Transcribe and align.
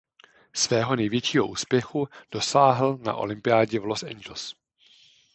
Svého 0.53 0.95
největšího 0.95 1.47
úspěchu 1.47 2.07
dosáhl 2.31 2.97
na 3.01 3.13
olympiádě 3.15 3.79
v 3.79 3.85
Los 3.85 4.03
Angeles. 4.03 4.53